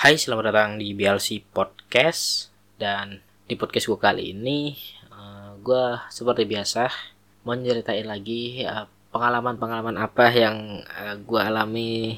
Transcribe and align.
Hai, 0.00 0.16
selamat 0.16 0.48
datang 0.48 0.70
di 0.80 0.96
BLC 0.96 1.44
Podcast 1.52 2.48
dan 2.80 3.20
di 3.44 3.52
podcast 3.52 3.84
gue 3.84 4.00
kali 4.00 4.32
ini 4.32 4.72
uh, 5.12 5.60
gue 5.60 5.84
seperti 6.08 6.48
biasa 6.48 6.88
mau 7.44 7.52
nyeritain 7.52 8.08
lagi 8.08 8.64
pengalaman 8.64 9.60
pengalaman-pengalaman 9.60 10.00
apa 10.00 10.32
yang 10.32 10.80
uh, 10.88 11.20
gue 11.20 11.36
alami 11.36 12.16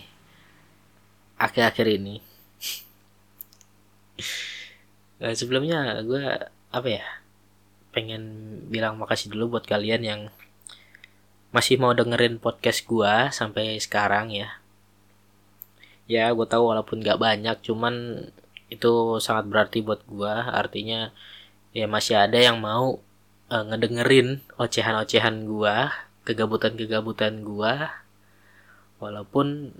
akhir-akhir 1.34 1.87
ini. 1.98 2.22
sebelumnya 5.42 6.06
gue 6.06 6.22
apa 6.71 6.87
ya 6.87 7.03
pengen 7.90 8.22
bilang 8.71 8.94
makasih 8.94 9.26
dulu 9.35 9.58
buat 9.58 9.67
kalian 9.67 10.06
yang 10.06 10.21
masih 11.51 11.83
mau 11.83 11.90
dengerin 11.99 12.38
podcast 12.38 12.87
gue 12.87 13.35
sampai 13.35 13.74
sekarang 13.83 14.30
ya 14.30 14.62
ya 16.12 16.24
gue 16.37 16.45
tahu 16.45 16.69
walaupun 16.69 17.01
gak 17.01 17.16
banyak 17.16 17.56
cuman 17.65 18.27
itu 18.69 18.92
sangat 19.25 19.48
berarti 19.48 19.79
buat 19.80 20.05
gue 20.05 20.33
artinya 20.33 21.09
ya 21.73 21.88
masih 21.88 22.21
ada 22.21 22.37
yang 22.37 22.61
mau 22.61 23.01
uh, 23.48 23.65
ngedengerin 23.69 24.45
ocehan-ocehan 24.61 25.48
gue 25.48 25.77
kegabutan-kegabutan 26.29 27.41
gue 27.41 27.75
walaupun 29.01 29.73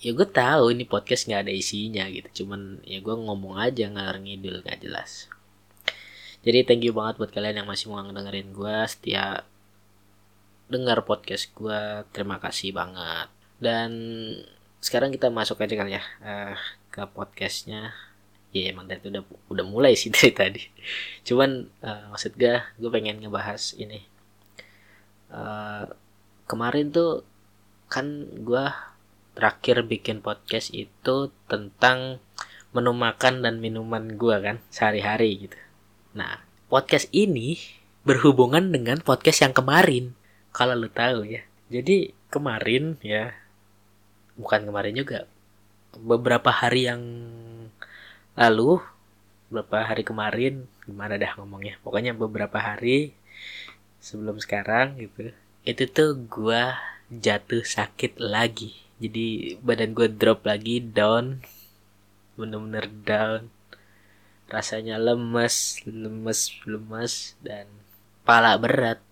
ya 0.00 0.10
gue 0.16 0.28
tahu 0.30 0.72
ini 0.72 0.88
podcast 0.88 1.28
nggak 1.28 1.42
ada 1.44 1.52
isinya 1.52 2.08
gitu 2.08 2.42
cuman 2.42 2.80
ya 2.86 3.02
gue 3.04 3.14
ngomong 3.14 3.60
aja 3.60 3.90
ngalor 3.90 4.16
ngidul 4.22 4.64
gak 4.64 4.80
jelas. 4.80 5.28
Jadi 6.40 6.64
thank 6.64 6.88
you 6.88 6.96
banget 6.96 7.20
buat 7.20 7.28
kalian 7.36 7.60
yang 7.60 7.68
masih 7.68 7.92
mau 7.92 8.00
ngedengerin 8.00 8.56
gue 8.56 8.76
setia 8.88 9.44
dengar 10.72 11.04
podcast 11.04 11.52
gue 11.52 12.06
terima 12.16 12.40
kasih 12.40 12.72
banget. 12.72 13.28
Dan 13.60 13.90
sekarang 14.80 15.12
kita 15.12 15.28
masuk 15.28 15.60
aja 15.60 15.76
kali 15.76 15.92
ya 15.96 16.02
uh, 16.24 16.56
ke 16.88 17.04
podcastnya. 17.12 17.92
Ya 18.50 18.74
emang 18.74 18.90
dari 18.90 18.98
itu 18.98 19.14
udah 19.14 19.22
udah 19.46 19.64
mulai 19.68 19.94
sih 19.94 20.10
dari 20.14 20.32
tadi. 20.32 20.62
Cuman 21.22 21.68
uh, 21.84 22.10
maksud 22.16 22.34
gue 22.34 22.58
gue 22.58 22.90
pengen 22.90 23.20
ngebahas 23.22 23.76
ini. 23.76 24.02
Uh, 25.30 25.86
kemarin 26.50 26.90
tuh 26.90 27.22
kan 27.86 28.26
gue 28.42 28.64
terakhir 29.38 29.86
bikin 29.86 30.18
podcast 30.18 30.74
itu 30.74 31.30
tentang 31.46 32.18
menu 32.74 32.90
makan 32.90 33.42
dan 33.46 33.62
minuman 33.62 34.18
gue 34.18 34.36
kan 34.42 34.56
sehari-hari 34.72 35.46
gitu. 35.46 35.58
Nah 36.16 36.42
podcast 36.66 37.06
ini 37.14 37.60
berhubungan 38.02 38.72
dengan 38.72 38.98
podcast 39.04 39.44
yang 39.44 39.54
kemarin 39.54 40.16
kalau 40.50 40.74
lu 40.74 40.90
tahu 40.90 41.28
ya. 41.28 41.46
Jadi 41.70 42.10
kemarin 42.30 42.98
ya 43.04 43.30
bukan 44.40 44.64
kemarin 44.64 44.94
juga 44.96 45.28
beberapa 46.00 46.48
hari 46.48 46.88
yang 46.88 47.02
lalu 48.34 48.80
beberapa 49.52 49.84
hari 49.84 50.02
kemarin 50.06 50.64
gimana 50.88 51.20
dah 51.20 51.36
ngomongnya 51.36 51.76
pokoknya 51.84 52.16
beberapa 52.16 52.56
hari 52.56 53.12
sebelum 54.00 54.40
sekarang 54.40 54.96
gitu 54.96 55.34
itu 55.68 55.84
tuh 55.92 56.16
gua 56.16 56.80
jatuh 57.10 57.66
sakit 57.66 58.22
lagi. 58.22 58.78
Jadi 59.02 59.58
badan 59.58 59.92
gue 59.92 60.06
drop 60.06 60.46
lagi 60.46 60.78
down 60.78 61.42
bener-bener 62.38 62.86
down. 63.02 63.50
Rasanya 64.46 64.96
lemes 64.96 65.82
lemes 65.84 66.54
lemes 66.64 67.34
dan 67.42 67.66
pala 68.22 68.54
berat. 68.56 69.02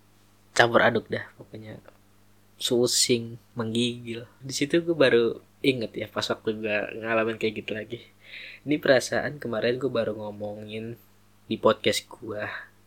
Campur 0.55 0.83
aduk 0.83 1.11
dah 1.11 1.27
pokoknya 1.37 1.83
susing 2.59 3.39
menggigil. 3.55 4.27
Di 4.43 4.53
situ 4.53 4.83
gue 4.83 4.93
baru 4.93 5.39
inget 5.63 5.95
ya 5.95 6.07
pas 6.11 6.27
waktu 6.27 6.59
gue 6.59 6.77
ngalamin 7.01 7.39
kayak 7.39 7.65
gitu 7.65 7.73
lagi. 7.73 8.03
Ini 8.67 8.83
perasaan 8.83 9.39
kemarin 9.39 9.79
gue 9.79 9.89
baru 9.89 10.19
ngomongin 10.19 10.99
di 11.49 11.57
podcast 11.57 12.05
gue 12.11 12.43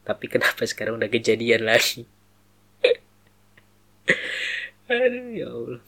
tapi 0.06 0.28
kenapa 0.28 0.68
sekarang 0.68 1.00
udah 1.00 1.10
kejadian 1.10 1.66
lagi? 1.66 2.06
Aduh 4.92 5.32
ya 5.32 5.48
allah. 5.48 5.82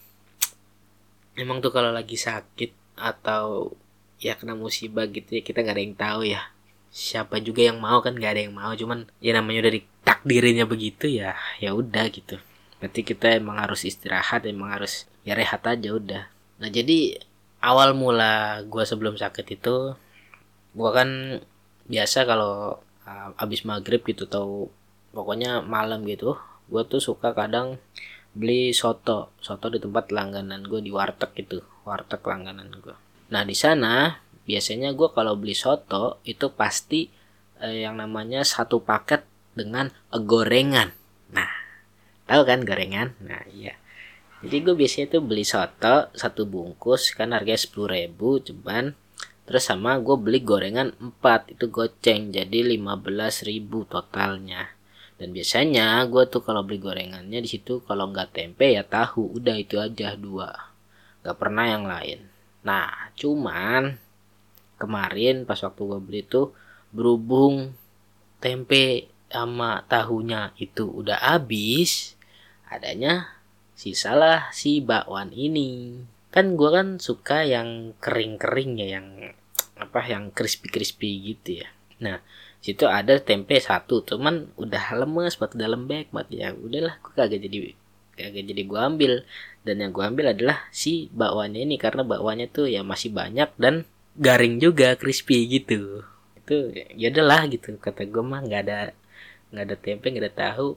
Emang 1.35 1.59
tuh 1.59 1.75
kalau 1.75 1.91
lagi 1.91 2.15
sakit 2.15 2.71
atau 2.95 3.75
ya 4.21 4.39
kena 4.39 4.55
musibah 4.55 5.03
gitu 5.11 5.35
ya 5.35 5.41
kita 5.43 5.59
nggak 5.59 5.75
ada 5.75 5.83
yang 5.83 5.97
tahu 5.99 6.21
ya. 6.23 6.41
Siapa 6.93 7.41
juga 7.41 7.67
yang 7.67 7.81
mau 7.81 7.99
kan 7.99 8.15
nggak 8.15 8.31
ada 8.31 8.41
yang 8.47 8.55
mau 8.55 8.71
cuman 8.77 9.09
ya 9.19 9.35
namanya 9.35 9.67
udah 9.67 9.73
ditakdirinnya 9.75 10.65
begitu 10.69 11.09
ya 11.09 11.33
ya 11.57 11.73
udah 11.73 12.05
gitu 12.13 12.37
berarti 12.83 13.07
kita 13.07 13.39
emang 13.39 13.63
harus 13.63 13.87
istirahat 13.87 14.43
emang 14.43 14.75
harus 14.75 15.07
ya 15.23 15.39
rehat 15.39 15.63
aja 15.63 15.95
udah. 15.95 16.27
Nah 16.59 16.67
jadi 16.67 17.15
awal 17.63 17.95
mula 17.95 18.59
gue 18.67 18.83
sebelum 18.83 19.15
sakit 19.15 19.55
itu 19.55 19.95
gue 20.75 20.91
kan 20.91 21.39
biasa 21.87 22.27
kalau 22.27 22.83
uh, 23.07 23.29
abis 23.39 23.63
maghrib 23.63 24.03
gitu 24.03 24.27
tau 24.27 24.67
pokoknya 25.15 25.63
malam 25.63 26.03
gitu 26.03 26.35
gue 26.67 26.83
tuh 26.83 26.99
suka 26.99 27.31
kadang 27.31 27.79
beli 28.35 28.75
soto. 28.75 29.31
Soto 29.39 29.71
di 29.71 29.79
tempat 29.79 30.11
langganan 30.11 30.67
gue 30.67 30.83
di 30.83 30.91
warteg 30.91 31.31
gitu 31.39 31.63
warteg 31.87 32.19
langganan 32.19 32.67
gue 32.83 32.99
nah 33.31 33.47
di 33.47 33.55
sana 33.55 34.19
biasanya 34.43 34.91
gue 34.91 35.07
kalau 35.15 35.39
beli 35.39 35.55
soto 35.55 36.19
itu 36.27 36.51
pasti 36.51 37.07
eh, 37.63 37.87
yang 37.87 37.95
namanya 37.95 38.43
satu 38.43 38.83
paket 38.83 39.23
dengan 39.55 39.87
gorengan. 40.11 40.91
Nah 41.31 41.62
tahu 42.29 42.41
kan 42.47 42.63
gorengan? 42.63 43.15
Nah 43.23 43.43
iya. 43.51 43.75
Jadi 44.43 44.55
gue 44.59 44.75
biasanya 44.75 45.07
tuh 45.17 45.23
beli 45.23 45.47
soto 45.47 46.11
satu 46.11 46.43
bungkus 46.43 47.15
kan 47.15 47.31
harganya 47.31 47.63
sepuluh 47.63 47.95
ribu 47.95 48.43
cuman 48.43 48.91
terus 49.47 49.63
sama 49.63 49.99
gue 50.03 50.15
beli 50.19 50.43
gorengan 50.43 50.91
4 50.99 51.55
itu 51.55 51.67
goceng 51.71 52.31
jadi 52.31 52.59
lima 52.75 52.99
belas 52.99 53.43
ribu 53.47 53.87
totalnya. 53.87 54.67
Dan 55.15 55.31
biasanya 55.31 56.03
gue 56.11 56.27
tuh 56.27 56.43
kalau 56.43 56.67
beli 56.67 56.83
gorengannya 56.83 57.39
di 57.39 57.47
situ 57.47 57.79
kalau 57.87 58.11
nggak 58.11 58.35
tempe 58.35 58.75
ya 58.75 58.83
tahu 58.83 59.39
udah 59.39 59.55
itu 59.55 59.79
aja 59.79 60.19
dua. 60.19 60.51
Nggak 61.23 61.37
pernah 61.39 61.65
yang 61.69 61.87
lain. 61.87 62.19
Nah 62.67 63.15
cuman 63.15 63.95
kemarin 64.75 65.47
pas 65.47 65.63
waktu 65.63 65.81
gue 65.87 65.99
beli 66.03 66.21
tuh 66.27 66.51
berhubung 66.91 67.71
tempe 68.43 69.12
sama 69.33 69.81
tahunya 69.89 70.53
itu 70.61 70.85
udah 70.85 71.17
habis 71.17 72.13
adanya 72.69 73.33
sisalah 73.73 74.53
si 74.53 74.77
bakwan 74.85 75.33
ini. 75.33 75.97
Kan 76.29 76.53
gue 76.53 76.69
kan 76.69 77.01
suka 77.01 77.41
yang 77.41 77.97
kering-kering 77.97 78.77
ya 78.77 79.01
yang 79.01 79.33
apa 79.73 80.05
yang 80.05 80.29
crispy-crispy 80.29 81.33
gitu 81.33 81.65
ya. 81.65 81.67
Nah 81.97 82.21
situ 82.61 82.85
ada 82.85 83.17
tempe 83.17 83.57
satu 83.57 84.05
cuman 84.05 84.53
udah 84.55 84.95
lemes 85.01 85.35
buat 85.35 85.57
udah 85.57 85.67
lembek 85.67 86.13
buat 86.13 86.29
ya 86.31 86.53
udahlah 86.53 87.01
gue 87.01 87.11
kagak 87.17 87.41
jadi 87.41 87.73
kagak 88.13 88.45
jadi 88.53 88.61
gue 88.69 88.79
ambil. 88.79 89.13
Dan 89.65 89.81
yang 89.81 89.91
gue 89.95 90.03
ambil 90.05 90.37
adalah 90.37 90.69
si 90.69 91.09
bakwannya 91.09 91.65
ini 91.65 91.81
karena 91.81 92.05
bakwannya 92.05 92.53
tuh 92.53 92.69
ya 92.69 92.85
masih 92.85 93.09
banyak 93.09 93.49
dan 93.57 93.89
garing 94.13 94.61
juga 94.61 94.93
crispy 94.93 95.49
gitu. 95.49 96.05
Itu 96.37 96.69
ya 96.73 97.09
udahlah 97.09 97.49
gitu 97.49 97.73
kata 97.81 98.05
gue 98.05 98.23
mah 98.23 98.45
nggak 98.45 98.61
ada 98.69 98.93
nggak 99.53 99.65
ada 99.69 99.77
tempe 99.77 100.09
nggak 100.09 100.25
ada 100.25 100.33
tahu 100.33 100.73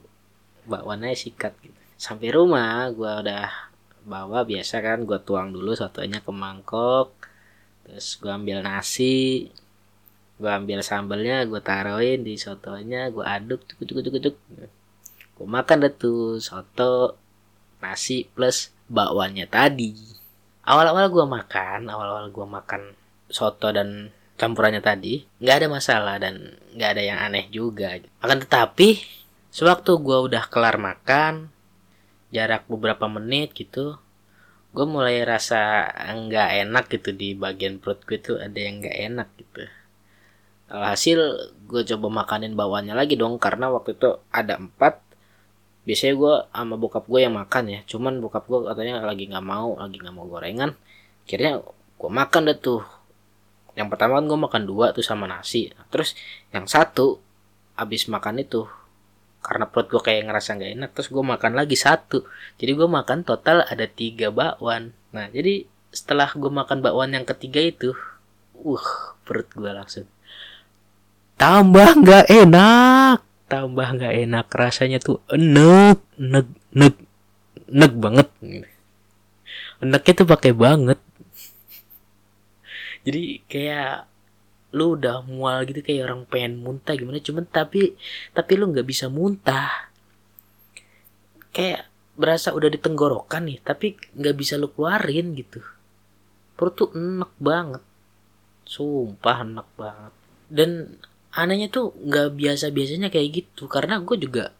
bakwannya 0.69 1.17
sikat 1.17 1.57
gitu. 1.65 1.79
Sampai 1.97 2.29
rumah 2.29 2.93
gue 2.93 3.09
udah 3.09 3.49
bawa 4.05 4.45
biasa 4.45 4.79
kan 4.79 5.03
gue 5.03 5.19
tuang 5.25 5.51
dulu 5.51 5.75
sotonya 5.75 6.23
ke 6.23 6.31
mangkok 6.31 7.11
terus 7.83 8.15
gue 8.21 8.31
ambil 8.31 8.63
nasi 8.63 9.51
gue 10.37 10.47
ambil 10.47 10.79
sambelnya 10.85 11.43
gue 11.43 11.59
taruhin 11.59 12.23
di 12.23 12.39
sotonya 12.39 13.11
gue 13.11 13.25
aduk 13.25 13.65
cuk 13.67 13.83
cuk 13.83 13.99
cuk 14.05 14.15
cuk 14.21 14.35
gue 15.37 15.47
makan 15.49 15.83
deh 15.83 15.91
tuh 15.91 16.39
soto 16.39 17.19
nasi 17.83 18.25
plus 18.25 18.73
bakwannya 18.89 19.45
tadi. 19.45 19.93
Awal-awal 20.67 21.13
gue 21.13 21.25
makan 21.27 21.79
awal-awal 21.87 22.27
gue 22.33 22.47
makan 22.47 22.81
soto 23.29 23.69
dan 23.69 24.11
campurannya 24.37 24.79
tadi 24.79 25.25
nggak 25.41 25.55
ada 25.59 25.67
masalah 25.67 26.15
dan 26.21 26.55
nggak 26.77 26.89
ada 26.93 27.03
yang 27.03 27.19
aneh 27.19 27.49
juga. 27.49 27.97
Akan 28.21 28.39
tetapi 28.45 29.01
sewaktu 29.49 29.91
gue 29.97 30.17
udah 30.31 30.45
kelar 30.47 30.77
makan 30.77 31.49
jarak 32.29 32.69
beberapa 32.69 33.09
menit 33.09 33.57
gitu 33.57 33.97
gue 34.77 34.85
mulai 34.85 35.25
rasa 35.25 35.89
nggak 36.05 36.49
enak 36.69 36.85
gitu 36.93 37.09
di 37.15 37.33
bagian 37.33 37.81
perut 37.81 37.97
gue 38.05 38.21
tuh 38.21 38.37
ada 38.37 38.53
yang 38.61 38.77
nggak 38.77 38.97
enak 39.09 39.29
gitu. 39.41 39.65
Hasil 40.69 41.19
gue 41.65 41.81
coba 41.95 42.07
makanin 42.23 42.53
bawaannya 42.53 42.93
lagi 42.93 43.17
dong 43.17 43.41
karena 43.41 43.73
waktu 43.73 43.97
itu 43.97 44.21
ada 44.29 44.61
empat 44.61 45.01
biasanya 45.87 46.13
gue 46.19 46.35
sama 46.51 46.75
bokap 46.77 47.09
gue 47.09 47.25
yang 47.25 47.33
makan 47.33 47.63
ya. 47.73 47.79
Cuman 47.89 48.21
bokap 48.21 48.45
gue 48.45 48.69
katanya 48.69 49.01
lagi 49.01 49.25
nggak 49.25 49.41
mau 49.41 49.73
lagi 49.81 49.97
nggak 49.97 50.13
mau 50.13 50.29
gorengan. 50.29 50.77
Akhirnya 51.25 51.63
gue 51.97 52.11
makan 52.13 52.41
deh 52.51 52.59
tuh 52.61 52.85
yang 53.77 53.93
pertama 53.93 54.17
kan 54.17 54.25
gue 54.25 54.39
makan 54.41 54.63
dua 54.65 54.89
tuh 54.89 55.05
sama 55.05 55.29
nasi. 55.29 55.69
Terus 55.93 56.17
yang 56.49 56.65
satu 56.65 57.21
abis 57.77 58.09
makan 58.09 58.41
itu 58.41 58.65
karena 59.45 59.69
perut 59.69 59.87
gue 59.93 60.01
kayak 60.01 60.25
ngerasa 60.25 60.57
nggak 60.57 60.71
enak 60.81 60.89
terus 60.97 61.13
gue 61.13 61.21
makan 61.21 61.53
lagi 61.53 61.77
satu. 61.77 62.25
Jadi 62.57 62.71
gue 62.73 62.89
makan 62.89 63.21
total 63.21 63.61
ada 63.61 63.85
tiga 63.85 64.33
bakwan. 64.33 64.97
Nah 65.13 65.29
jadi 65.29 65.69
setelah 65.93 66.33
gue 66.33 66.49
makan 66.49 66.81
bakwan 66.81 67.13
yang 67.13 67.23
ketiga 67.29 67.61
itu 67.61 67.93
uh 68.57 68.87
perut 69.21 69.45
gue 69.53 69.69
langsung 69.69 70.09
tambah 71.37 72.01
nggak 72.01 72.25
enak. 72.33 73.21
Tambah 73.47 73.87
nggak 73.95 74.13
enak 74.27 74.45
rasanya 74.51 74.97
tuh 74.97 75.21
enek 75.29 76.01
enek 76.17 76.47
enek 76.73 76.95
enek 77.69 77.93
banget. 77.93 78.27
Enaknya 79.77 80.13
tuh 80.17 80.27
pakai 80.27 80.51
banget 80.57 80.97
jadi 83.07 83.39
kayak 83.47 84.03
lu 84.75 84.99
udah 84.99 85.23
mual 85.23 85.63
gitu 85.63 85.79
kayak 85.79 86.11
orang 86.11 86.27
pengen 86.27 86.59
muntah 86.59 86.91
gimana. 86.99 87.23
Cuman 87.23 87.47
tapi 87.47 87.95
tapi 88.35 88.51
lu 88.59 88.67
nggak 88.75 88.83
bisa 88.83 89.07
muntah. 89.07 89.87
Kayak 91.55 91.87
berasa 92.19 92.51
udah 92.51 92.67
di 92.67 92.75
tenggorokan 92.75 93.47
nih 93.47 93.63
tapi 93.63 93.95
nggak 93.95 94.35
bisa 94.35 94.59
lu 94.59 94.67
keluarin 94.75 95.31
gitu. 95.39 95.63
Perut 96.59 96.75
tuh 96.75 96.91
enak 96.91 97.31
banget. 97.39 97.83
Sumpah 98.67 99.37
enak 99.47 99.67
banget. 99.79 100.13
Dan 100.51 100.99
anehnya 101.31 101.71
tuh 101.71 101.95
nggak 101.95 102.35
biasa 102.35 102.75
biasanya 102.75 103.07
kayak 103.07 103.29
gitu. 103.39 103.71
Karena 103.71 104.03
gue 104.03 104.19
juga 104.19 104.51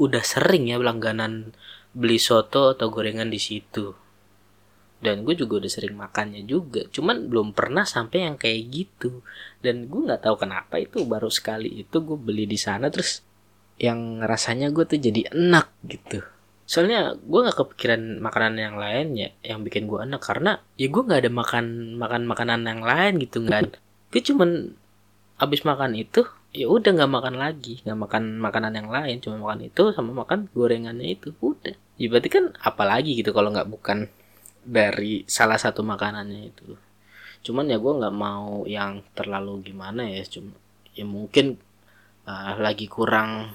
udah 0.00 0.24
sering 0.24 0.72
ya 0.72 0.80
langganan 0.80 1.52
beli 1.92 2.16
soto 2.16 2.72
atau 2.72 2.88
gorengan 2.88 3.28
di 3.28 3.38
situ 3.38 4.03
dan 5.04 5.20
gue 5.20 5.36
juga 5.36 5.60
udah 5.60 5.70
sering 5.70 5.92
makannya 6.00 6.48
juga. 6.48 6.88
Cuman 6.88 7.28
belum 7.28 7.52
pernah 7.52 7.84
sampai 7.84 8.24
yang 8.24 8.40
kayak 8.40 8.60
gitu. 8.72 9.20
Dan 9.60 9.84
gue 9.92 10.00
nggak 10.08 10.24
tahu 10.24 10.40
kenapa 10.40 10.80
itu 10.80 11.04
baru 11.04 11.28
sekali 11.28 11.84
itu 11.84 11.96
gue 12.00 12.16
beli 12.16 12.48
di 12.48 12.56
sana 12.56 12.88
terus 12.88 13.20
yang 13.76 14.24
rasanya 14.24 14.72
gue 14.72 14.88
tuh 14.88 14.96
jadi 14.96 15.28
enak 15.28 15.68
gitu. 15.84 16.24
Soalnya 16.64 17.12
gue 17.20 17.40
nggak 17.44 17.58
kepikiran 17.60 18.24
makanan 18.24 18.56
yang 18.56 18.76
lain 18.80 19.06
ya 19.12 19.28
yang 19.44 19.60
bikin 19.60 19.84
gue 19.84 20.00
enak. 20.00 20.24
Karena 20.24 20.56
ya 20.80 20.88
gue 20.88 21.02
nggak 21.04 21.20
ada 21.20 21.30
makan 21.30 21.64
makan 22.00 22.22
makanan 22.24 22.60
yang 22.64 22.80
lain 22.80 23.20
gitu 23.20 23.44
nggak 23.44 23.76
gue 24.08 24.22
cuman 24.24 24.72
abis 25.34 25.66
makan 25.66 25.98
itu 25.98 26.22
ya 26.56 26.70
udah 26.72 26.90
nggak 26.96 27.12
makan 27.12 27.36
lagi. 27.36 27.84
Nggak 27.84 27.98
makan 28.08 28.22
makanan 28.40 28.72
yang 28.72 28.88
lain. 28.88 29.20
Cuma 29.20 29.36
makan 29.36 29.68
itu 29.68 29.92
sama 29.92 30.16
makan 30.16 30.48
gorengannya 30.56 31.12
itu. 31.12 31.36
Udah. 31.44 31.76
Ya 32.00 32.08
berarti 32.08 32.32
kan 32.32 32.56
apalagi 32.64 33.20
gitu 33.20 33.36
kalau 33.36 33.52
nggak 33.52 33.68
bukan 33.68 34.08
dari 34.64 35.22
salah 35.28 35.60
satu 35.60 35.84
makanannya 35.84 36.42
itu. 36.48 36.74
Cuman 37.44 37.68
ya 37.68 37.76
gue 37.76 37.92
nggak 37.92 38.16
mau 38.16 38.64
yang 38.64 39.04
terlalu 39.12 39.72
gimana 39.72 40.08
ya 40.08 40.24
cuma 40.24 40.56
ya 40.96 41.04
mungkin 41.04 41.60
uh, 42.24 42.56
lagi 42.56 42.88
kurang 42.88 43.52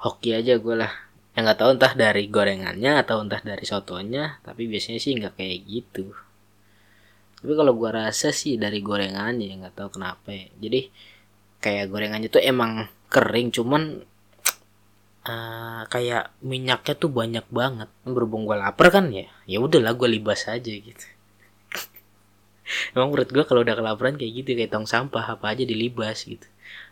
hoki 0.00 0.32
aja 0.32 0.56
gue 0.56 0.76
lah. 0.76 0.92
Yang 1.32 1.42
nggak 1.48 1.58
tahu 1.60 1.70
entah 1.76 1.92
dari 1.96 2.24
gorengannya 2.28 2.92
atau 3.00 3.24
entah 3.24 3.40
dari 3.40 3.64
sotonya 3.64 4.40
tapi 4.40 4.68
biasanya 4.68 5.00
sih 5.00 5.12
nggak 5.16 5.36
kayak 5.36 5.58
gitu. 5.68 6.12
Tapi 7.42 7.52
kalau 7.58 7.72
gue 7.74 7.90
rasa 7.90 8.30
sih 8.30 8.56
dari 8.56 8.80
gorengannya 8.80 9.46
ya 9.52 9.54
nggak 9.60 9.76
tahu 9.76 10.00
kenapa 10.00 10.32
ya. 10.32 10.48
Jadi 10.56 10.80
kayak 11.62 11.92
gorengannya 11.92 12.28
tuh 12.28 12.42
emang 12.42 12.90
kering 13.12 13.52
cuman 13.52 14.02
uh, 15.26 15.82
kayak 15.88 16.34
minyaknya 16.42 16.94
tuh 16.98 17.10
banyak 17.10 17.46
banget. 17.48 17.88
Berhubung 18.06 18.46
gue 18.46 18.56
lapar 18.58 18.90
kan 18.90 19.10
ya 19.10 19.26
ya 19.46 19.58
udahlah 19.62 19.94
gue 19.94 20.08
libas 20.10 20.46
aja 20.50 20.72
gitu. 20.72 21.06
Emang 22.94 23.14
menurut 23.14 23.30
gue 23.30 23.44
kalau 23.46 23.62
udah 23.62 23.74
kelaparan 23.78 24.18
kayak 24.18 24.32
gitu 24.42 24.50
kayak 24.58 24.70
tong 24.74 24.88
sampah 24.88 25.38
apa 25.38 25.54
aja 25.54 25.62
dilibas 25.66 26.26
gitu. 26.26 26.46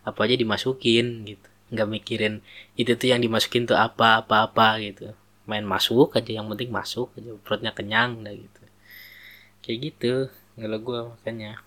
Apa 0.06 0.26
aja 0.26 0.34
dimasukin 0.38 1.26
gitu. 1.26 1.48
Nggak 1.70 1.88
mikirin 1.90 2.34
itu 2.74 2.92
tuh 2.94 3.08
yang 3.10 3.20
dimasukin 3.22 3.66
tuh 3.66 3.78
apa 3.78 4.22
apa 4.26 4.50
apa 4.50 4.78
gitu. 4.82 5.14
Main 5.46 5.66
masuk 5.66 6.14
aja 6.14 6.30
yang 6.30 6.46
penting 6.46 6.70
masuk 6.70 7.10
aja 7.18 7.34
perutnya 7.42 7.74
kenyang 7.74 8.22
dah 8.22 8.34
gitu. 8.34 8.62
Kayak 9.62 9.78
gitu 9.90 10.12
kalau 10.58 10.78
gue 10.78 11.00
makanya. 11.14 11.62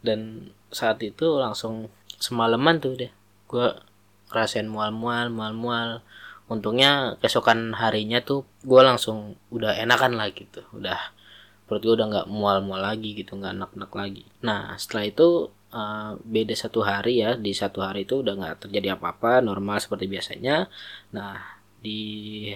Dan 0.00 0.50
saat 0.72 1.02
itu 1.04 1.36
langsung 1.36 1.92
semalaman 2.20 2.80
tuh 2.80 2.94
deh 2.96 3.12
gue 3.50 3.66
rasain 4.30 4.70
mual-mual 4.70 5.28
mual-mual. 5.28 6.02
Untungnya 6.50 7.14
keesokan 7.22 7.78
harinya 7.78 8.18
tuh 8.22 8.42
gue 8.66 8.82
langsung 8.82 9.38
udah 9.54 9.78
enakan 9.78 10.18
lah 10.18 10.30
gitu. 10.34 10.66
Udah 10.74 10.98
perut 11.70 11.82
gue 11.86 11.94
udah 11.94 12.06
nggak 12.10 12.28
mual-mual 12.30 12.82
lagi 12.82 13.14
gitu 13.14 13.38
nggak 13.38 13.54
enak-enak 13.54 13.92
lagi. 13.94 14.24
Nah 14.42 14.74
setelah 14.74 15.04
itu 15.06 15.28
uh, 15.70 16.18
beda 16.26 16.54
satu 16.58 16.82
hari 16.82 17.22
ya 17.22 17.38
di 17.38 17.54
satu 17.54 17.86
hari 17.86 18.02
itu 18.02 18.26
udah 18.26 18.34
nggak 18.34 18.56
terjadi 18.66 18.98
apa-apa 18.98 19.38
normal 19.38 19.78
seperti 19.78 20.10
biasanya. 20.10 20.66
Nah 21.14 21.38
di 21.80 22.00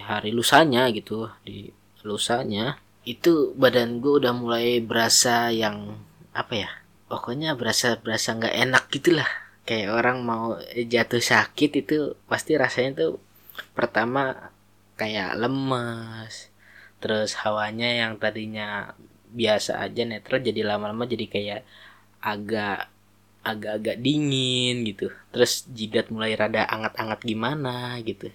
hari 0.03 0.35
lusanya 0.35 0.91
gitu 0.93 1.31
di 1.41 1.71
lusanya 2.05 2.77
itu 3.05 3.53
badan 3.57 4.01
gue 4.01 4.21
udah 4.21 4.33
mulai 4.33 4.81
berasa 4.81 5.49
yang 5.49 5.97
apa 6.33 6.53
ya 6.53 6.69
pokoknya 7.09 7.57
berasa 7.57 7.97
berasa 8.01 8.33
nggak 8.37 8.55
enak 8.65 8.83
gitulah 8.93 9.29
kayak 9.65 9.89
orang 9.91 10.21
mau 10.21 10.61
jatuh 10.71 11.21
sakit 11.21 11.71
itu 11.85 11.97
pasti 12.29 12.53
rasanya 12.55 12.91
tuh 13.05 13.11
pertama 13.73 14.53
kayak 14.95 15.35
lemes 15.35 16.53
terus 17.01 17.35
hawanya 17.43 17.89
yang 17.91 18.17
tadinya 18.21 18.93
biasa 19.35 19.83
aja 19.83 20.07
netral 20.07 20.39
jadi 20.39 20.63
lama-lama 20.63 21.03
jadi 21.03 21.25
kayak 21.27 21.61
agak 22.23 22.87
agak-agak 23.45 24.01
dingin 24.01 24.81
gitu. 24.89 25.13
Terus 25.29 25.69
jidat 25.69 26.09
mulai 26.09 26.33
rada 26.33 26.65
anget-anget 26.65 27.19
gimana 27.21 28.01
gitu. 28.01 28.33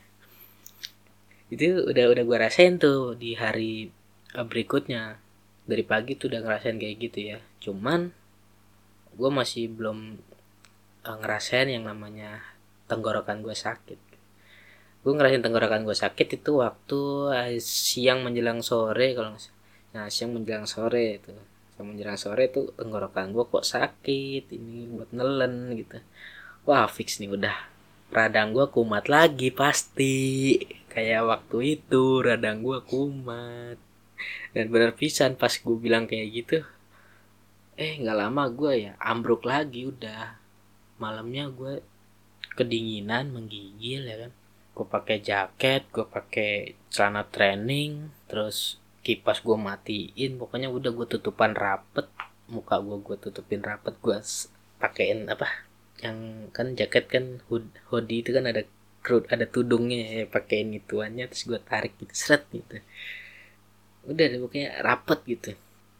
Itu 1.50 1.90
udah 1.90 2.14
udah 2.14 2.22
gue 2.22 2.38
rasain 2.38 2.78
tuh 2.78 3.18
di 3.18 3.34
hari 3.34 3.90
eh, 4.38 4.46
berikutnya. 4.46 5.18
Dari 5.66 5.82
pagi 5.82 6.14
tuh 6.14 6.30
udah 6.30 6.40
ngerasain 6.46 6.78
kayak 6.78 6.96
gitu 7.10 7.18
ya. 7.34 7.38
Cuman 7.58 8.14
gue 9.18 9.30
masih 9.34 9.66
belum 9.66 10.22
uh, 11.06 11.16
ngerasain 11.20 11.68
yang 11.68 11.84
namanya 11.86 12.42
tenggorokan 12.90 13.40
gue 13.40 13.54
sakit. 13.54 14.00
Gue 15.00 15.12
ngerasain 15.16 15.40
tenggorokan 15.40 15.82
gue 15.86 15.96
sakit 15.96 16.40
itu 16.42 16.60
waktu 16.60 17.00
uh, 17.32 17.50
siang 17.62 18.26
menjelang 18.26 18.60
sore 18.60 19.16
kalau 19.16 19.36
nah 19.90 20.06
siang 20.06 20.36
menjelang 20.36 20.68
sore 20.68 21.22
itu. 21.22 21.32
Siang 21.76 21.86
menjelang 21.94 22.18
sore 22.20 22.52
itu 22.52 22.70
tenggorokan 22.76 23.32
gue 23.32 23.44
kok 23.48 23.64
sakit 23.64 24.44
ini 24.52 24.90
buat 24.92 25.10
nelen 25.14 25.74
gitu. 25.78 25.98
Wah 26.68 26.86
fix 26.90 27.18
nih 27.20 27.32
udah. 27.32 27.56
Radang 28.10 28.52
gue 28.52 28.66
kumat 28.68 29.06
lagi 29.06 29.54
pasti. 29.54 30.58
Kayak 30.90 31.22
waktu 31.30 31.78
itu 31.78 32.20
radang 32.26 32.60
gue 32.60 32.82
kumat. 32.84 33.78
Dan 34.52 34.68
benar 34.68 34.92
pisan 34.98 35.38
pas 35.38 35.54
gue 35.54 35.76
bilang 35.78 36.04
kayak 36.04 36.28
gitu 36.34 36.58
eh 37.80 37.96
nggak 37.96 38.12
lama 38.12 38.44
gue 38.52 38.72
ya 38.76 38.92
ambruk 39.00 39.48
lagi 39.48 39.88
udah 39.88 40.39
malamnya 41.00 41.48
gue 41.48 41.80
kedinginan 42.54 43.32
menggigil 43.32 44.04
ya 44.04 44.16
kan. 44.28 44.32
Gue 44.76 44.86
pakai 44.86 45.16
jaket 45.24 45.88
gue 45.88 46.06
pakai 46.06 46.76
celana 46.92 47.24
training 47.26 48.12
terus 48.28 48.76
kipas 49.00 49.40
gue 49.40 49.56
matiin. 49.56 50.36
Pokoknya 50.36 50.68
udah 50.68 50.92
gue 50.92 51.06
tutupan 51.08 51.56
rapet 51.56 52.06
muka 52.52 52.76
gue 52.78 53.00
gue 53.00 53.16
tutupin 53.16 53.64
rapet 53.64 53.96
gue 54.04 54.18
pakein 54.76 55.24
apa 55.30 55.46
yang 56.00 56.48
kan 56.50 56.72
jaket 56.72 57.06
kan 57.06 57.24
hood, 57.48 57.68
hoodie 57.92 58.24
itu 58.24 58.32
kan 58.32 58.48
ada 58.48 58.64
kerut 59.00 59.28
ada 59.32 59.48
tudungnya 59.48 60.24
ya 60.24 60.24
pakein 60.28 60.76
ituannya 60.76 61.24
terus 61.28 61.48
gue 61.48 61.60
tarik 61.60 61.96
gitu 61.96 62.12
seret 62.12 62.44
gitu. 62.52 62.76
Udah 64.04 64.24
deh 64.28 64.40
pokoknya 64.40 64.84
rapet 64.84 65.20
gitu. 65.24 65.50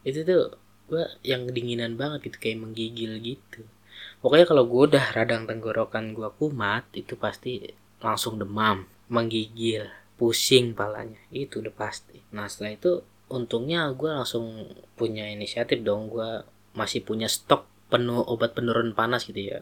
Itu 0.04 0.20
tuh 0.28 0.44
gue 0.90 1.04
yang 1.24 1.46
kedinginan 1.48 1.94
banget 1.94 2.28
gitu 2.28 2.36
kayak 2.42 2.58
menggigil 2.66 3.16
gitu 3.22 3.62
pokoknya 4.20 4.46
kalau 4.48 4.64
gue 4.68 4.82
udah 4.94 5.06
radang 5.16 5.48
tenggorokan 5.48 6.12
gue 6.16 6.28
kumat 6.36 6.84
itu 6.96 7.16
pasti 7.16 7.72
langsung 8.00 8.40
demam 8.40 8.88
menggigil 9.10 9.90
pusing 10.20 10.76
palanya. 10.76 11.16
Itu 11.32 11.64
udah 11.64 11.72
pasti. 11.72 12.20
Nah 12.36 12.44
setelah 12.44 12.76
itu 12.76 12.92
untungnya 13.32 13.88
gue 13.96 14.12
langsung 14.12 14.68
punya 14.94 15.24
inisiatif 15.32 15.80
dong. 15.80 16.12
Gue 16.12 16.44
masih 16.76 17.00
punya 17.00 17.26
stok 17.26 17.64
penuh 17.88 18.20
obat 18.20 18.52
penurun 18.52 18.92
panas 18.92 19.24
gitu 19.24 19.40
ya. 19.40 19.58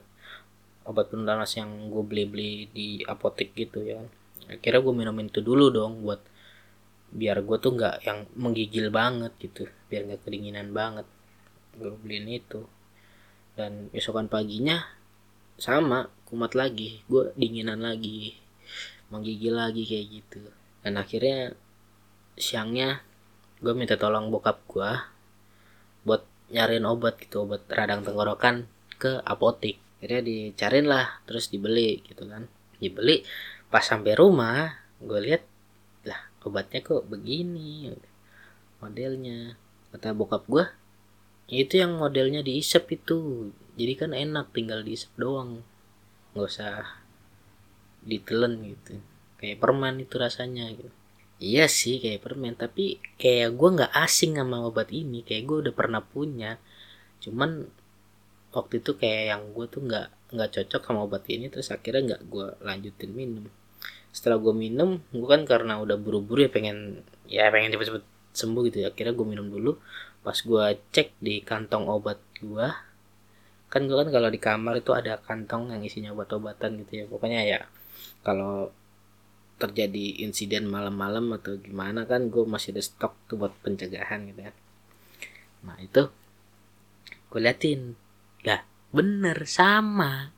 Obat 0.82 1.14
penurun 1.14 1.38
panas 1.38 1.54
yang 1.54 1.70
gue 1.94 2.02
beli-beli 2.02 2.66
di 2.74 3.00
apotek 3.06 3.54
gitu 3.54 3.86
ya. 3.86 4.02
Akhirnya 4.50 4.82
gue 4.82 4.94
minumin 4.94 5.30
itu 5.30 5.38
dulu 5.38 5.70
dong 5.70 6.02
buat 6.02 6.18
biar 7.08 7.40
gue 7.40 7.56
tuh 7.56 7.72
nggak 7.72 8.04
yang 8.04 8.28
menggigil 8.36 8.92
banget 8.92 9.32
gitu 9.40 9.64
biar 9.88 10.10
nggak 10.10 10.26
kedinginan 10.26 10.74
banget. 10.74 11.06
Gue 11.78 11.94
beliin 11.94 12.28
itu 12.28 12.66
dan 13.58 13.90
besokan 13.90 14.30
paginya 14.30 14.86
sama 15.58 16.06
kumat 16.30 16.54
lagi 16.54 17.02
gue 17.10 17.34
dinginan 17.34 17.82
lagi 17.82 18.38
menggigil 19.10 19.58
lagi 19.58 19.82
kayak 19.82 20.06
gitu. 20.06 20.42
Dan 20.84 21.00
akhirnya 21.00 21.56
siangnya 22.38 23.02
gue 23.58 23.74
minta 23.74 23.98
tolong 23.98 24.30
bokap 24.30 24.62
gue 24.70 24.90
buat 26.06 26.22
nyariin 26.54 26.86
obat 26.86 27.18
gitu 27.18 27.42
obat 27.42 27.66
radang 27.66 28.06
tenggorokan 28.06 28.70
ke 28.94 29.18
apotik. 29.26 29.82
Akhirnya 29.98 30.22
dicariin 30.22 30.86
lah 30.86 31.18
terus 31.26 31.50
dibeli 31.50 31.98
gitu 32.06 32.28
kan. 32.30 32.46
Dibeli 32.78 33.26
pas 33.66 33.82
sampai 33.82 34.14
rumah 34.14 34.70
gue 35.02 35.18
lihat 35.18 35.42
lah 36.06 36.30
obatnya 36.46 36.84
kok 36.84 37.08
begini 37.10 37.90
modelnya. 38.78 39.58
Kata 39.90 40.14
bokap 40.14 40.46
gue 40.46 40.64
itu 41.48 41.80
yang 41.80 41.96
modelnya 41.96 42.44
diisep 42.44 42.92
itu. 42.92 43.48
Jadi 43.80 43.92
kan 43.96 44.12
enak 44.12 44.52
tinggal 44.52 44.84
diisep 44.84 45.08
doang. 45.16 45.64
Nggak 46.36 46.44
usah 46.44 46.84
ditelen 48.04 48.76
gitu. 48.76 49.00
Kayak 49.40 49.64
permen 49.64 50.04
itu 50.04 50.14
rasanya 50.20 50.68
gitu. 50.76 50.92
Iya 51.40 51.64
sih 51.72 52.04
kayak 52.04 52.20
permen. 52.20 52.52
Tapi 52.52 53.00
kayak 53.16 53.56
gue 53.56 53.68
nggak 53.80 53.92
asing 53.96 54.36
sama 54.36 54.60
obat 54.60 54.92
ini. 54.92 55.24
Kayak 55.24 55.42
gue 55.48 55.56
udah 55.68 55.74
pernah 55.74 56.04
punya. 56.04 56.60
Cuman 57.24 57.64
waktu 58.52 58.84
itu 58.84 59.00
kayak 59.00 59.24
yang 59.32 59.42
gue 59.56 59.66
tuh 59.72 59.80
nggak 59.88 60.36
nggak 60.36 60.50
cocok 60.52 60.82
sama 60.84 61.00
obat 61.08 61.24
ini. 61.32 61.48
Terus 61.48 61.72
akhirnya 61.72 62.12
nggak 62.12 62.22
gue 62.28 62.46
lanjutin 62.60 63.10
minum. 63.16 63.48
Setelah 64.12 64.36
gue 64.36 64.52
minum 64.52 65.00
gue 65.16 65.28
kan 65.28 65.48
karena 65.48 65.80
udah 65.80 65.96
buru-buru 65.96 66.44
ya 66.44 66.52
pengen 66.52 67.08
ya 67.24 67.48
pengen 67.48 67.72
cepet-cepet 67.72 68.17
sembuh 68.38 68.62
gitu 68.70 68.86
ya. 68.86 68.94
Akhirnya 68.94 69.14
gue 69.18 69.26
minum 69.26 69.50
dulu. 69.50 69.74
Pas 70.22 70.38
gue 70.38 70.64
cek 70.94 71.18
di 71.18 71.42
kantong 71.42 71.90
obat 71.90 72.22
gue 72.38 72.68
kan 73.68 73.84
gue 73.84 73.96
kan 74.00 74.08
kalau 74.08 74.28
di 74.32 74.40
kamar 74.40 74.80
itu 74.80 74.96
ada 74.96 75.20
kantong 75.20 75.76
yang 75.76 75.82
isinya 75.84 76.14
obat-obatan 76.16 76.80
gitu 76.84 76.92
ya. 77.02 77.04
Pokoknya 77.10 77.40
ya 77.44 77.60
kalau 78.22 78.72
terjadi 79.58 80.22
insiden 80.22 80.70
malam-malam 80.70 81.34
atau 81.34 81.58
gimana 81.58 82.06
kan 82.06 82.30
gue 82.30 82.46
masih 82.46 82.72
ada 82.78 82.82
stok 82.82 83.12
tuh 83.26 83.36
buat 83.42 83.52
pencegahan 83.60 84.30
gitu 84.30 84.40
ya. 84.48 84.52
Nah 85.66 85.76
itu 85.82 86.08
gue 87.28 87.40
liatin. 87.42 87.98
Ya 88.46 88.64
bener 88.94 89.44
sama. 89.44 90.32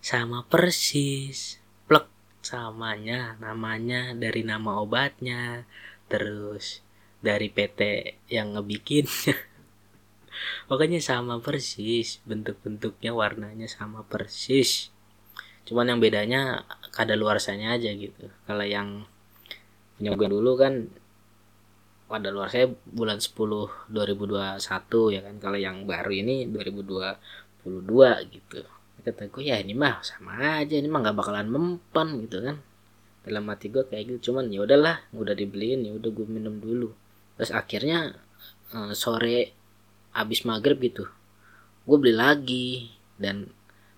Sama 0.00 0.48
persis. 0.48 1.60
Plek 1.86 2.08
samanya 2.42 3.36
namanya 3.38 4.16
dari 4.16 4.42
nama 4.42 4.80
obatnya. 4.80 5.68
Terus 6.08 6.80
dari 7.24 7.48
PT 7.48 7.80
yang 8.28 8.52
ngebikin. 8.52 9.08
Pokoknya 10.68 11.00
sama 11.00 11.40
persis 11.40 12.20
bentuk-bentuknya 12.28 13.16
warnanya 13.16 13.64
sama 13.64 14.04
persis. 14.04 14.92
Cuman 15.64 15.96
yang 15.96 16.00
bedanya 16.04 16.68
kada 16.92 17.16
luarsanya 17.16 17.80
aja 17.80 17.88
gitu. 17.96 18.28
Kalau 18.44 18.66
yang 18.68 19.08
punya 19.96 20.12
gue 20.12 20.28
dulu 20.28 20.52
kan 20.60 20.92
pada 22.04 22.28
luar 22.28 22.52
saya 22.52 22.68
bulan 22.68 23.16
10 23.16 23.88
2021 23.88 25.16
ya 25.16 25.20
kan. 25.24 25.34
Kalau 25.40 25.58
yang 25.58 25.88
baru 25.88 26.12
ini 26.12 26.44
2022 26.52 28.34
gitu. 28.36 28.60
Kata 29.04 29.28
gue 29.28 29.42
ya 29.44 29.60
ini 29.60 29.76
mah 29.76 30.00
sama 30.00 30.60
aja 30.60 30.76
ini 30.76 30.88
mah 30.88 31.00
nggak 31.04 31.16
bakalan 31.16 31.48
mempan 31.48 32.08
gitu 32.28 32.44
kan. 32.44 32.56
Dalam 33.24 33.48
hati 33.48 33.72
gue 33.72 33.84
kayak 33.88 34.04
gitu. 34.12 34.32
Cuman 34.32 34.52
ya 34.52 34.64
udahlah 34.68 35.00
udah 35.16 35.32
dibeliin 35.32 35.88
ya 35.88 35.96
udah 35.96 36.10
gue 36.12 36.26
minum 36.28 36.60
dulu 36.60 37.03
terus 37.34 37.50
akhirnya 37.50 38.14
uh, 38.74 38.92
sore 38.94 39.52
abis 40.14 40.46
maghrib 40.46 40.78
gitu 40.78 41.06
gue 41.84 41.96
beli 42.00 42.14
lagi. 42.16 42.68
Dan 43.14 43.48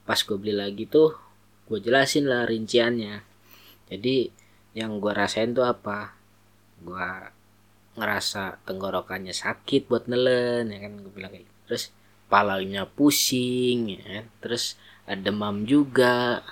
pas 0.04 0.18
gue 0.18 0.36
beli 0.36 0.54
lagi 0.54 0.84
tuh 0.86 1.14
gue 1.66 1.78
jelasin 1.82 2.28
lah 2.28 2.46
rinciannya. 2.46 3.22
Jadi 3.90 4.30
yang 4.76 4.98
gue 4.98 5.12
rasain 5.14 5.54
tuh 5.54 5.66
apa? 5.66 6.14
Gue 6.82 7.08
ngerasa 7.96 8.60
tenggorokannya 8.68 9.32
sakit 9.32 9.88
buat 9.88 10.04
nelen 10.10 10.68
ya 10.70 10.78
kan? 10.84 10.92
Gue 11.00 11.12
bilang 11.14 11.32
kayak 11.32 11.46
gitu. 11.46 11.54
terus 11.66 11.84
palanya 12.26 12.90
pusing 12.90 13.98
ya 13.98 14.02
kan? 14.02 14.26
terus 14.42 14.74
ada 15.06 15.22
demam 15.22 15.64
juga. 15.64 16.42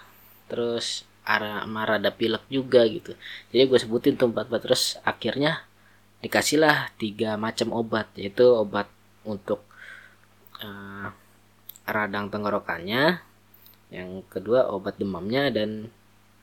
Terus 0.49 1.05
arah 1.25 1.65
marah 1.65 1.97
ada 2.01 2.13
pilek 2.15 2.47
juga 2.49 2.87
gitu. 2.89 3.13
Jadi 3.53 3.63
gue 3.67 3.79
sebutin 3.81 4.15
tuh 4.17 4.31
empat 4.33 4.49
empat 4.49 4.61
terus 4.65 4.97
akhirnya 5.05 5.65
dikasihlah 6.25 6.97
tiga 6.97 7.37
macam 7.37 7.77
obat 7.77 8.09
yaitu 8.17 8.49
obat 8.49 8.89
untuk 9.29 9.61
uh, 10.65 11.13
radang 11.85 12.33
tenggorokannya 12.33 13.21
yang 13.93 14.25
kedua 14.33 14.73
obat 14.73 14.97
demamnya 14.97 15.53
dan 15.53 15.93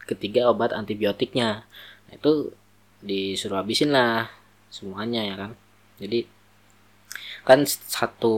ketiga 0.06 0.48
obat 0.50 0.72
antibiotiknya. 0.72 1.66
Nah, 2.08 2.14
itu 2.14 2.54
disuruh 3.02 3.60
habisin 3.60 3.92
lah 3.92 4.30
semuanya 4.70 5.26
ya 5.26 5.36
kan? 5.36 5.52
Jadi 5.98 6.26
kan 7.42 7.66
satu 7.66 8.36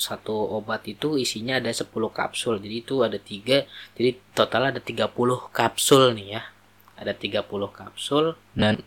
satu 0.00 0.34
obat 0.56 0.88
itu 0.88 1.20
isinya 1.20 1.60
ada 1.60 1.68
10 1.68 1.92
kapsul 2.10 2.56
jadi 2.64 2.80
itu 2.80 3.04
ada 3.04 3.20
tiga 3.20 3.68
jadi 3.92 4.16
total 4.32 4.72
ada 4.72 4.80
30 4.80 5.12
kapsul 5.52 6.16
nih 6.16 6.40
ya. 6.40 6.42
Ada 6.96 7.12
30 7.12 7.44
kapsul. 7.76 8.34
Dan 8.56 8.80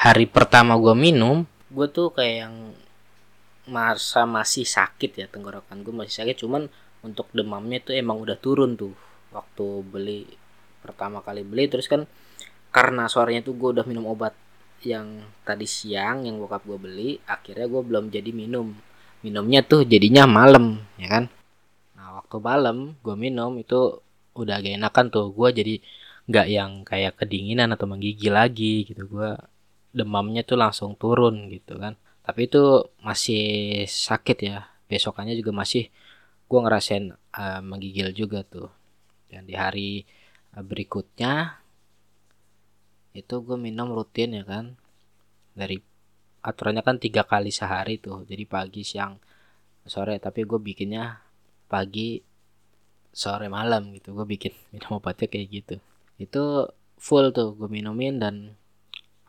hari 0.00 0.24
pertama 0.24 0.80
gue 0.80 0.96
minum 0.96 1.44
gue 1.68 1.86
tuh 1.92 2.08
kayak 2.16 2.36
yang 2.48 2.56
masa 3.70 4.26
masih 4.26 4.66
sakit 4.66 5.12
ya 5.14 5.26
tenggorokan 5.30 5.86
gue 5.86 5.94
masih 5.94 6.24
sakit. 6.24 6.36
Cuman 6.42 6.66
untuk 7.06 7.30
demamnya 7.30 7.78
tuh 7.80 7.94
emang 7.94 8.18
udah 8.18 8.34
turun 8.40 8.74
tuh. 8.74 8.92
Waktu 9.30 9.66
beli 9.86 10.26
pertama 10.82 11.22
kali 11.22 11.46
beli 11.46 11.70
terus 11.70 11.86
kan 11.86 12.08
karena 12.74 13.06
suaranya 13.06 13.46
tuh 13.46 13.54
gue 13.54 13.68
udah 13.78 13.86
minum 13.86 14.10
obat 14.10 14.34
yang 14.80 15.20
tadi 15.44 15.68
siang 15.68 16.24
yang 16.24 16.40
bokap 16.40 16.64
gue 16.64 16.78
beli 16.80 17.10
akhirnya 17.28 17.70
gue 17.70 17.82
belum 17.84 18.10
jadi 18.10 18.30
minum. 18.34 18.74
Minumnya 19.22 19.62
tuh 19.62 19.86
jadinya 19.86 20.26
malam 20.26 20.82
ya 20.98 21.06
kan? 21.06 21.24
Nah 21.94 22.18
waktu 22.18 22.36
malam 22.42 22.98
gue 22.98 23.14
minum 23.14 23.54
itu 23.60 24.02
udah 24.34 24.58
gak 24.58 24.74
enakan 24.80 25.06
tuh. 25.14 25.30
Gue 25.30 25.54
jadi 25.54 25.78
nggak 26.30 26.46
yang 26.50 26.70
kayak 26.86 27.18
kedinginan 27.22 27.70
atau 27.74 27.86
menggigil 27.86 28.34
lagi 28.34 28.88
gitu. 28.88 29.06
Gue 29.06 29.38
demamnya 29.90 30.46
tuh 30.46 30.58
langsung 30.58 30.94
turun 30.94 31.50
gitu 31.50 31.78
kan. 31.78 31.98
Tapi 32.22 32.46
itu 32.46 32.86
masih 33.02 33.42
sakit 33.86 34.38
ya. 34.40 34.58
Besokannya 34.86 35.34
juga 35.38 35.50
masih 35.54 35.90
gue 36.50 36.60
ngerasain 36.62 37.14
uh, 37.14 37.60
menggigil 37.62 38.14
juga 38.14 38.46
tuh. 38.46 38.70
Dan 39.30 39.46
di 39.46 39.54
hari 39.54 40.06
uh, 40.54 40.62
berikutnya 40.62 41.58
itu 43.14 43.34
gue 43.42 43.58
minum 43.58 43.90
rutin 43.90 44.38
ya 44.38 44.44
kan. 44.46 44.78
Dari 45.54 45.78
aturannya 46.46 46.82
kan 46.86 46.96
tiga 47.02 47.26
kali 47.26 47.50
sehari 47.50 47.98
tuh. 47.98 48.22
Jadi 48.26 48.44
pagi 48.46 48.82
siang 48.86 49.18
sore. 49.86 50.22
Tapi 50.22 50.46
gue 50.46 50.58
bikinnya 50.62 51.18
pagi 51.66 52.22
sore 53.10 53.50
malam 53.50 53.90
gitu. 53.94 54.14
Gue 54.14 54.26
bikin 54.26 54.54
minum 54.74 55.02
obatnya 55.02 55.26
kayak 55.26 55.48
gitu. 55.50 55.76
Itu 56.20 56.70
full 57.00 57.34
tuh 57.34 57.56
gue 57.58 57.66
minumin 57.66 58.20
dan 58.22 58.59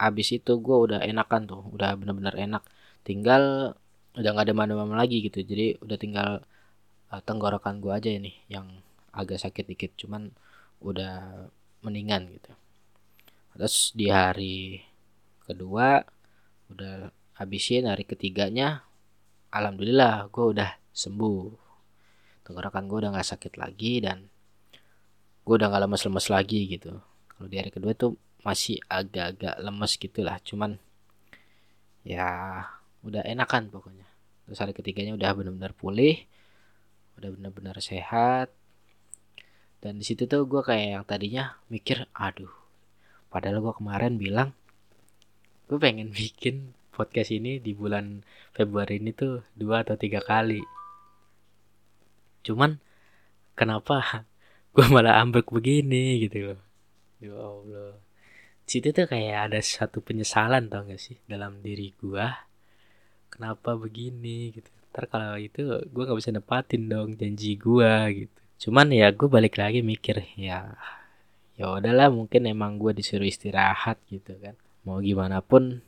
abis 0.01 0.41
itu 0.41 0.58
gue 0.58 0.77
udah 0.89 1.00
enakan 1.05 1.46
tuh 1.46 1.62
udah 1.70 1.93
bener-bener 2.00 2.34
enak. 2.34 2.63
Tinggal 3.05 3.74
udah 4.17 4.29
nggak 4.34 4.46
ada 4.51 4.55
mana-mana 4.58 5.08
lagi 5.08 5.24
gitu 5.24 5.39
jadi 5.39 5.79
udah 5.79 5.96
tinggal 5.96 6.29
uh, 7.15 7.22
tenggorokan 7.24 7.79
gue 7.79 7.93
aja 7.96 8.12
ini 8.12 8.36
yang 8.51 8.67
agak 9.15 9.39
sakit 9.39 9.72
dikit 9.72 9.91
cuman 9.96 10.31
udah 10.84 11.48
mendingan 11.86 12.27
gitu. 12.31 12.51
Terus 13.55 13.96
di 13.96 14.08
hari 14.12 14.81
kedua 15.43 16.03
udah 16.72 17.12
habisin 17.39 17.88
hari 17.88 18.08
ketiganya 18.08 18.84
alhamdulillah 19.51 20.31
gue 20.31 20.46
udah 20.58 20.72
sembuh. 20.91 21.43
Tenggorokan 22.48 22.88
gue 22.89 22.98
udah 23.05 23.12
nggak 23.15 23.29
sakit 23.38 23.53
lagi 23.60 24.01
dan 24.03 24.27
gue 25.43 25.53
udah 25.55 25.67
nggak 25.72 25.84
lemes-lemes 25.88 26.27
lagi 26.31 26.67
gitu. 26.67 27.00
Kalau 27.31 27.48
di 27.48 27.58
hari 27.60 27.72
kedua 27.72 27.91
tuh 27.96 28.15
masih 28.42 28.82
agak-agak 28.90 29.56
lemes 29.62 29.94
gitulah. 29.98 30.38
Cuman 30.42 30.78
ya 32.02 32.66
udah 33.06 33.26
enakan 33.26 33.70
pokoknya. 33.70 34.08
Terus 34.46 34.60
hari 34.62 34.74
ketiganya 34.74 35.14
udah 35.18 35.32
benar-benar 35.38 35.74
pulih 35.78 36.26
udah 37.22 37.30
benar-benar 37.38 37.78
sehat. 37.78 38.50
Dan 39.82 40.02
di 40.02 40.06
situ 40.06 40.26
tuh 40.26 40.46
gue 40.46 40.62
kayak 40.62 40.88
yang 40.98 41.06
tadinya 41.06 41.58
mikir 41.70 42.06
aduh 42.14 42.54
padahal 43.34 43.64
gue 43.64 43.74
kemarin 43.74 44.20
bilang 44.20 44.50
gue 45.66 45.78
pengen 45.82 46.10
bikin 46.18 46.74
podcast 46.92 47.32
ini 47.34 47.58
di 47.62 47.78
bulan 47.78 48.26
Februari 48.52 49.00
ini 49.00 49.14
tuh 49.14 49.46
dua 49.54 49.86
atau 49.86 49.96
tiga 49.98 50.22
kali. 50.22 50.62
Cuman 52.42 52.82
kenapa 53.54 54.26
gue 54.76 54.86
malah 54.90 55.22
ambruk 55.22 55.54
begini 55.54 56.26
gitu 56.26 56.54
loh. 56.54 56.62
Ya 57.22 57.38
Allah 57.38 58.11
situ 58.70 58.94
tuh 58.96 59.08
kayak 59.08 59.51
ada 59.51 59.60
satu 59.60 60.00
penyesalan 60.00 60.72
tau 60.72 60.88
gak 60.88 61.01
sih 61.01 61.18
dalam 61.27 61.60
diri 61.60 61.91
gua 62.00 62.48
kenapa 63.32 63.75
begini 63.75 64.51
gitu. 64.56 64.70
Ntar 64.91 65.08
kalau 65.08 65.39
itu 65.39 65.63
gua 65.91 66.03
nggak 66.12 66.20
bisa 66.20 66.32
nepatin 66.36 66.91
dong 66.91 67.15
janji 67.15 67.56
gua 67.56 68.08
gitu. 68.12 68.41
Cuman 68.62 68.94
ya 68.94 69.10
gue 69.10 69.25
balik 69.25 69.58
lagi 69.58 69.82
mikir 69.82 70.22
ya 70.38 70.77
ya 71.58 71.65
udahlah 71.77 72.13
mungkin 72.13 72.46
emang 72.46 72.77
gue 72.77 72.94
disuruh 72.94 73.25
istirahat 73.25 73.98
gitu 74.13 74.38
kan. 74.38 74.53
Mau 74.86 75.01
gimana 75.01 75.41
pun 75.41 75.82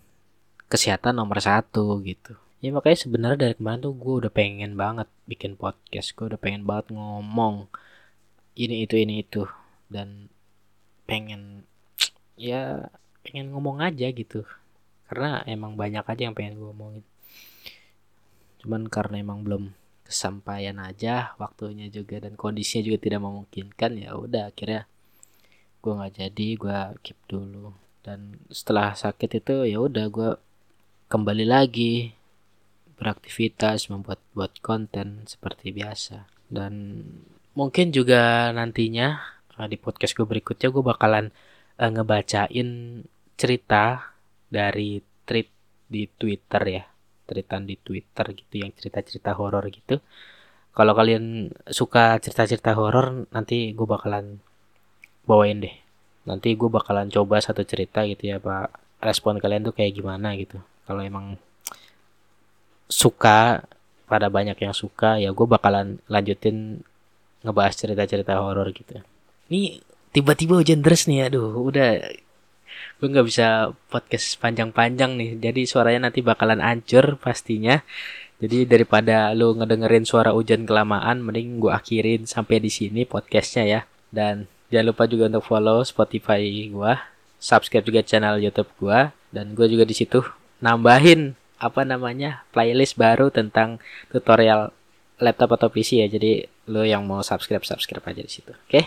kesehatan 0.70 1.22
nomor 1.22 1.38
satu 1.38 2.01
gitu. 2.01 2.34
Ya 2.65 2.74
makanya 2.74 2.98
sebenarnya 2.98 3.39
dari 3.50 3.53
kemarin 3.60 3.86
tuh 3.86 3.94
gue 3.94 4.13
udah 4.25 4.32
pengen 4.34 4.74
banget 4.74 5.06
bikin 5.30 5.53
podcast 5.53 6.18
gue 6.18 6.34
udah 6.34 6.39
pengen 6.42 6.65
banget 6.65 6.98
ngomong 6.98 7.70
ini 8.58 8.89
itu 8.89 8.98
ini 8.98 9.22
itu. 9.22 9.46
Dan 9.86 10.34
pengen 11.06 11.70
ya 12.40 12.90
pengen 13.25 13.54
ngomong 13.54 13.82
aja 13.82 14.10
gitu. 14.12 14.46
Karena 15.08 15.46
emang 15.46 15.78
banyak 15.78 16.04
aja 16.04 16.22
yang 16.25 16.36
pengen 16.38 16.58
gue 16.58 16.68
ngomongin 16.70 17.04
cuman 18.63 18.88
karena 18.88 19.20
emang 19.20 19.44
belum 19.44 19.75
kesampaian 20.08 20.80
aja 20.80 21.36
waktunya 21.36 21.92
juga 21.92 22.24
dan 22.24 22.40
kondisinya 22.40 22.88
juga 22.88 22.98
tidak 23.04 23.22
memungkinkan 23.28 23.92
ya 24.00 24.16
udah 24.16 24.56
akhirnya 24.56 24.88
gue 25.84 25.92
nggak 25.92 26.13
jadi 26.16 26.48
gue 26.56 26.80
keep 27.04 27.20
dulu. 27.28 27.75
Dan 28.04 28.40
setelah 28.48 28.96
sakit 28.96 29.44
itu 29.44 29.68
ya 29.68 29.84
udah 29.84 30.06
gue 30.08 30.32
kembali 31.12 31.44
lagi 31.44 32.16
beraktivitas 32.96 33.92
membuat 33.92 34.24
buat 34.32 34.56
konten 34.63 35.28
seperti 35.28 35.75
biasa. 35.75 36.24
Dan 36.48 37.04
mungkin 37.52 37.92
juga 37.92 38.52
nantinya 38.56 39.20
eh, 39.60 39.68
di 39.68 39.75
podcast 39.75 40.16
gue 40.16 40.24
berikutnya 40.24 40.72
gue 40.72 40.84
bakalan 40.84 41.36
uh, 41.84 41.92
ngebacain 41.92 42.70
cerita 43.36 44.16
dari 44.48 45.04
tweet 45.28 45.50
di 45.92 46.08
Twitter 46.08 46.63
ya. 46.63 46.84
Tweetan 47.28 47.68
di 47.68 47.75
Twitter 47.80 48.25
gitu 48.32 48.56
yang 48.63 48.72
cerita-cerita 48.72 49.36
horor 49.36 49.68
gitu. 49.68 50.00
Kalau 50.74 50.94
kalian 50.96 51.54
suka 51.70 52.18
cerita-cerita 52.24 52.74
horor 52.74 53.28
nanti 53.36 53.75
gue 53.75 53.88
bakalan 53.88 54.40
bawain 55.28 55.60
deh. 55.60 55.75
Nanti 56.24 56.56
gue 56.56 56.70
bakalan 56.72 57.12
coba 57.12 57.44
satu 57.44 57.68
cerita 57.68 58.08
gitu 58.08 58.32
ya 58.32 58.38
pak. 58.40 58.72
Respon 59.04 59.38
kalian 59.38 59.68
tuh 59.68 59.75
kayak 59.75 60.00
gimana 60.00 60.34
gitu. 60.40 60.60
Kalau 60.88 61.04
emang 61.04 61.36
suka 62.88 63.63
pada 64.08 64.28
banyak 64.28 64.60
yang 64.60 64.75
suka 64.75 65.18
ya 65.18 65.32
gue 65.32 65.48
bakalan 65.48 65.98
lanjutin 66.12 66.84
ngebahas 67.44 67.75
cerita-cerita 67.75 68.40
horor 68.40 68.72
gitu. 68.72 69.00
Ini 69.52 69.84
tiba-tiba 70.13 70.62
hujan 70.62 70.86
deras 70.86 71.10
nih 71.10 71.27
aduh 71.27 71.51
udah 71.60 72.00
gue 73.01 73.08
nggak 73.10 73.27
bisa 73.27 73.74
podcast 73.91 74.39
panjang-panjang 74.39 75.17
nih 75.20 75.29
jadi 75.41 75.62
suaranya 75.67 76.08
nanti 76.10 76.24
bakalan 76.24 76.63
ancur 76.63 77.20
pastinya 77.20 77.84
jadi 78.39 78.63
daripada 78.63 79.36
lu 79.36 79.58
ngedengerin 79.58 80.08
suara 80.08 80.32
hujan 80.32 80.63
kelamaan 80.63 81.20
mending 81.20 81.60
gue 81.60 81.74
akhirin 81.74 82.24
sampai 82.29 82.63
di 82.63 82.72
sini 82.72 83.03
podcastnya 83.03 83.65
ya 83.67 83.82
dan 84.13 84.48
jangan 84.72 84.96
lupa 84.96 85.03
juga 85.10 85.27
untuk 85.27 85.43
follow 85.43 85.84
Spotify 85.84 86.39
gue 86.72 86.93
subscribe 87.43 87.84
juga 87.84 88.05
channel 88.05 88.39
YouTube 88.39 88.72
gue 88.79 89.12
dan 89.36 89.51
gue 89.51 89.67
juga 89.67 89.84
di 89.84 89.98
situ 89.98 90.24
nambahin 90.63 91.36
apa 91.60 91.88
namanya 91.88 92.43
playlist 92.51 92.96
baru 93.00 93.32
tentang 93.32 93.79
tutorial 94.12 94.75
laptop 95.24 95.55
atau 95.55 95.72
PC 95.72 96.03
ya. 96.03 96.08
Jadi 96.12 96.43
lo 96.67 96.84
yang 96.84 97.08
mau 97.08 97.24
subscribe 97.24 97.63
subscribe 97.63 98.03
aja 98.03 98.20
di 98.20 98.32
situ. 98.32 98.51
Oke. 98.51 98.67
Okay? 98.67 98.86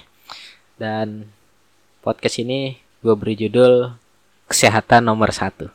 Dan 0.76 1.32
podcast 2.04 2.36
ini 2.40 2.76
gue 3.00 3.14
beri 3.16 3.34
judul 3.48 3.96
kesehatan 4.44 5.08
nomor 5.08 5.32
satu. 5.32 5.72